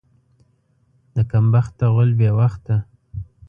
[1.15, 2.75] د کم بخته غول بې وخته.